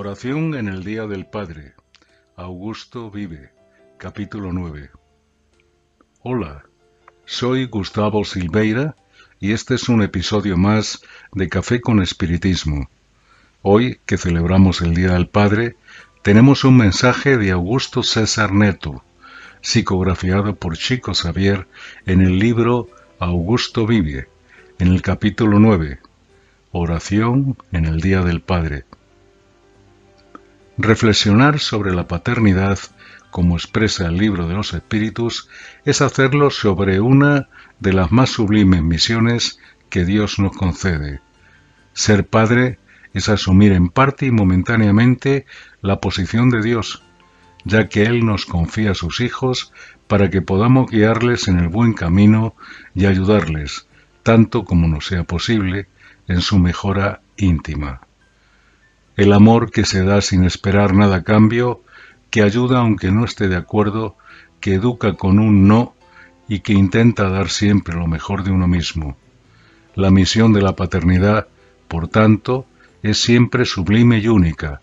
[0.00, 1.74] Oración en el Día del Padre.
[2.36, 3.50] Augusto vive.
[3.98, 4.90] Capítulo 9.
[6.22, 6.64] Hola,
[7.24, 8.94] soy Gustavo Silveira
[9.40, 11.02] y este es un episodio más
[11.32, 12.88] de Café con Espiritismo.
[13.62, 15.74] Hoy, que celebramos el Día del Padre,
[16.22, 19.02] tenemos un mensaje de Augusto César Neto,
[19.62, 21.66] psicografiado por Chico Xavier
[22.06, 22.86] en el libro
[23.18, 24.28] Augusto vive,
[24.78, 25.98] en el capítulo 9,
[26.70, 28.84] Oración en el Día del Padre.
[30.80, 32.78] Reflexionar sobre la paternidad,
[33.32, 35.48] como expresa el libro de los espíritus,
[35.84, 37.48] es hacerlo sobre una
[37.80, 39.58] de las más sublimes misiones
[39.90, 41.20] que Dios nos concede.
[41.94, 42.78] Ser padre
[43.12, 45.46] es asumir en parte y momentáneamente
[45.82, 47.02] la posición de Dios,
[47.64, 49.72] ya que Él nos confía a sus hijos
[50.06, 52.54] para que podamos guiarles en el buen camino
[52.94, 53.88] y ayudarles,
[54.22, 55.88] tanto como nos sea posible,
[56.28, 58.00] en su mejora íntima.
[59.18, 61.82] El amor que se da sin esperar nada cambio,
[62.30, 64.16] que ayuda aunque no esté de acuerdo,
[64.60, 65.96] que educa con un no
[66.46, 69.16] y que intenta dar siempre lo mejor de uno mismo.
[69.96, 71.48] La misión de la paternidad,
[71.88, 72.64] por tanto,
[73.02, 74.82] es siempre sublime y única,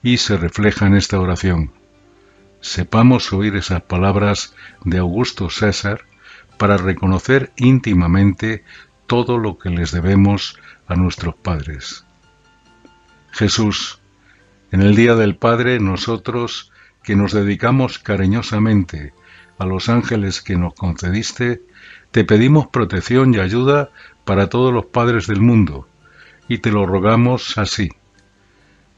[0.00, 1.72] y se refleja en esta oración.
[2.60, 4.54] Sepamos oír esas palabras
[4.84, 6.02] de Augusto César
[6.56, 8.62] para reconocer íntimamente
[9.08, 12.04] todo lo que les debemos a nuestros padres.
[13.32, 14.00] Jesús,
[14.72, 19.12] en el Día del Padre nosotros que nos dedicamos cariñosamente
[19.58, 21.62] a los ángeles que nos concediste,
[22.10, 23.90] te pedimos protección y ayuda
[24.24, 25.88] para todos los padres del mundo,
[26.48, 27.90] y te lo rogamos así.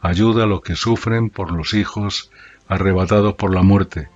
[0.00, 2.30] Ayuda a los que sufren por los hijos
[2.68, 4.08] arrebatados por la muerte,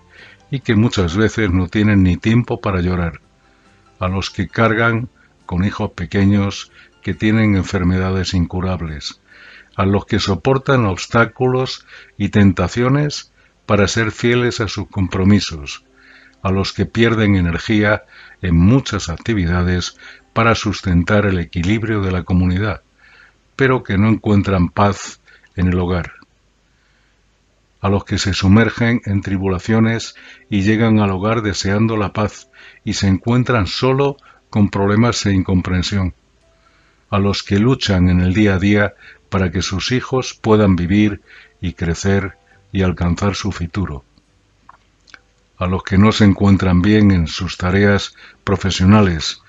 [0.51, 3.21] y que muchas veces no tienen ni tiempo para llorar,
[3.99, 5.09] a los que cargan
[5.47, 6.71] con hijos pequeños
[7.03, 9.21] que tienen enfermedades incurables,
[9.77, 13.33] a los que soportan obstáculos y tentaciones
[13.67, 15.85] para ser fieles a sus compromisos,
[16.43, 18.05] a los que pierden energía
[18.41, 19.97] en muchas actividades
[20.33, 22.83] para sustentar el equilibrio de la comunidad,
[23.55, 25.21] pero que no encuentran paz
[25.57, 26.13] en el hogar,
[27.81, 30.15] a los que se sumergen en tribulaciones
[30.49, 32.49] y llegan al hogar deseando la paz
[32.85, 34.17] y se encuentran solo
[34.51, 36.15] con problemas e incomprensión,
[37.11, 38.95] a los que luchan en el día a día
[39.29, 41.21] para que sus hijos puedan vivir
[41.61, 42.37] y crecer
[42.73, 44.05] y alcanzar su futuro,
[45.59, 49.41] a los que no se encuentran bien en sus tareas profesionales,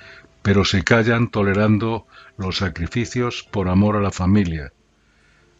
[0.41, 2.05] pero se callan tolerando
[2.37, 4.71] los sacrificios por amor a la familia,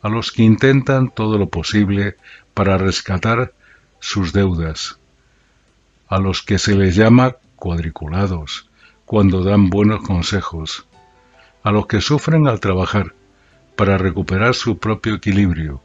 [0.01, 2.15] a los que intentan todo lo posible
[2.53, 3.53] para rescatar
[3.99, 4.99] sus deudas,
[6.07, 8.69] a los que se les llama cuadriculados
[9.05, 10.87] cuando dan buenos consejos,
[11.63, 13.13] a los que sufren al trabajar
[13.77, 15.81] para recuperar su propio equilibrio,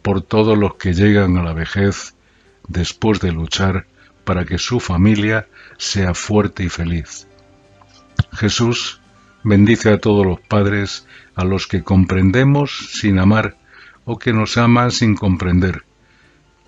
[0.00, 2.16] por todos los que llegan a la vejez
[2.66, 3.86] después de luchar
[4.24, 5.46] para que su familia
[5.76, 7.28] sea fuerte y feliz.
[8.32, 9.00] Jesús
[9.44, 13.56] bendice a todos los padres a los que comprendemos sin amar
[14.06, 15.84] o que nos aman sin comprender,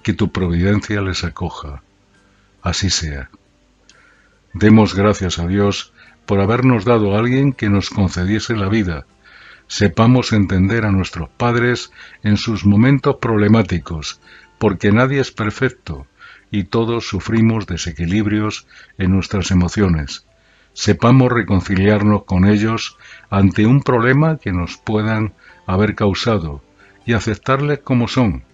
[0.02, 1.82] que tu providencia les acoja.
[2.62, 3.30] Así sea.
[4.52, 5.94] Demos gracias a Dios
[6.26, 9.06] por habernos dado a alguien que nos concediese la vida.
[9.66, 11.90] Sepamos entender a nuestros padres
[12.22, 14.20] en sus momentos problemáticos,
[14.58, 16.06] porque nadie es perfecto
[16.50, 18.66] y todos sufrimos desequilibrios
[18.98, 20.26] en nuestras emociones.
[20.72, 22.96] Sepamos reconciliarnos con ellos
[23.30, 25.32] ante un problema que nos puedan
[25.66, 26.62] haber causado
[27.06, 28.44] y aceptarles como son,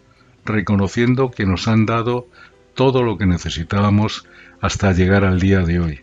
[0.45, 2.27] reconociendo que nos han dado
[2.75, 4.27] todo lo que necesitábamos
[4.61, 6.01] hasta llegar al día de hoy.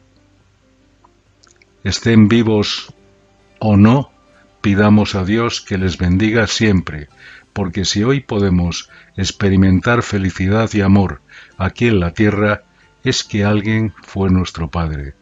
[1.84, 2.94] Estén vivos
[3.60, 4.12] o no,
[4.62, 7.08] pidamos a Dios que les bendiga siempre,
[7.54, 11.22] porque si hoy podemos experimentar felicidad y amor
[11.58, 12.64] aquí en la tierra,
[13.04, 15.14] es que alguien fue nuestro Padre.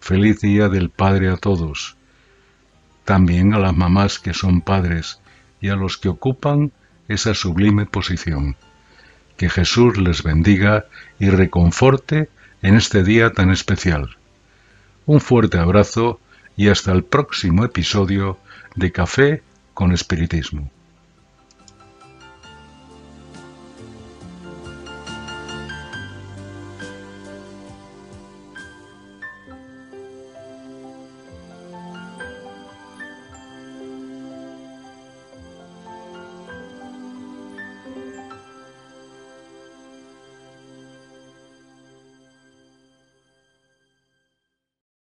[0.00, 1.96] Feliz día del Padre a todos,
[3.04, 5.18] también a las mamás que son padres
[5.62, 6.72] y a los que ocupan
[7.08, 8.56] esa sublime posición.
[9.38, 10.84] Que Jesús les bendiga
[11.18, 12.28] y reconforte
[12.60, 14.16] en este día tan especial.
[15.06, 16.20] Un fuerte abrazo
[16.54, 18.38] y hasta el próximo episodio
[18.78, 19.42] de Café
[19.74, 20.70] con Espiritismo.